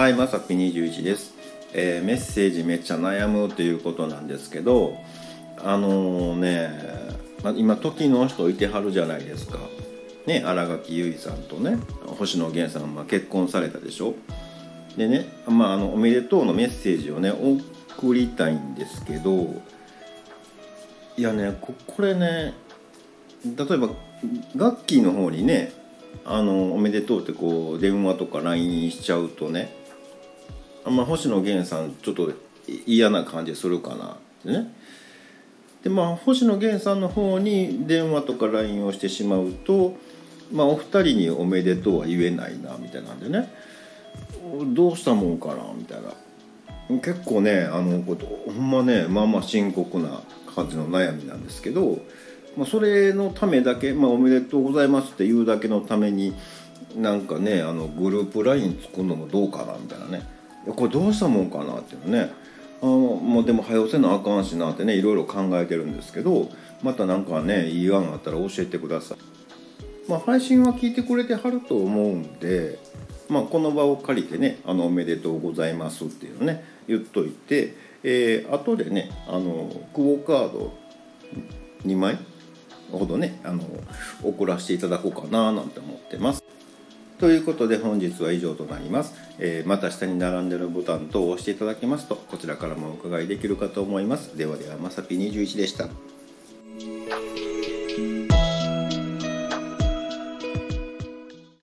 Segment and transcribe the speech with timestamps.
[0.00, 1.34] はいまさぴ21です、
[1.74, 4.96] えーメッセージめっちゃ悩むということなんですけど
[5.58, 6.70] あのね
[7.44, 9.58] ま今時の人いてはるじゃないですか。
[10.24, 11.76] ね新垣結衣さんとね
[12.18, 14.14] 星野源さんが結婚されたでしょ。
[14.96, 19.54] でねまああのおめでとうのメッセージをね送りたいんですけど
[21.18, 22.54] いやねここれね
[23.44, 23.90] 例えば
[24.56, 25.74] ガッキーの方にね
[26.24, 29.78] あのおめでとうってこう電話とか LINE しちゃうとね
[30.86, 32.32] まあ星野源さんちょっと
[32.86, 34.74] 嫌な感じするかなってね。
[35.82, 39.96] でまあ星野源さんの方に電話とか LINE をしてしまうと
[40.52, 43.52] まあお二人におめでとうは言えないなみたいなんでね。
[44.74, 46.10] どうしたもんかなみたいな。
[46.98, 50.22] 結構ねあのほんまねまあまあ深刻な
[50.54, 51.98] 感じの悩みなんですけど、
[52.56, 56.34] まあ、それのためだけ、まあ、おめでとうございますって言うだけのために
[56.96, 60.39] なんかねあのグループ LINE 作るのもどうかなみたいなね。
[60.66, 62.32] これどうしたもんかなっていうね
[62.82, 66.50] あもうでも早押せなあかんしなってねいろいろ考えてるんですけど
[66.82, 69.18] またなんかねいい案あったら教えてください。
[70.08, 72.80] まあ、配信は聞いてくれてはると思うんで、
[73.28, 80.72] まあ、この場を借りてね「あのおめでとうございます」っていうのね言っといて、えー、後でねあのクオカード
[81.86, 82.18] 2枚
[82.90, 83.62] ほどねあの
[84.24, 86.42] 送らせていただこうかななんて思ってます。
[87.20, 94.38] ということで本日は以上となります、えーまた下に並んでるボタン等を押していただきますとこちらからもお伺いできるかと思います。
[94.38, 95.88] ではではまさぴ21でした。